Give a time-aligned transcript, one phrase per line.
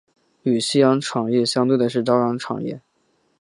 [0.41, 2.81] 与夕阳产业相对的是朝阳产业。